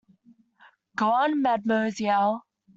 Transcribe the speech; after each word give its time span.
Go 0.95 1.11
on, 1.11 1.43
Mademoiselle. 1.43 2.43